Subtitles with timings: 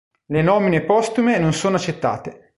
[0.33, 2.49] Le nomine postume non sono accettate.